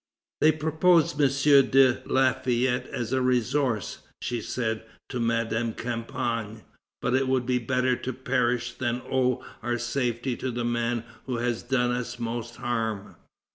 [0.39, 1.69] "They propose M.
[1.69, 6.63] de Lafayette as a resource," she said to Madame Campan;
[7.03, 11.35] "but it would be better to perish than owe our safety to the man who
[11.37, 13.15] has done us most harm."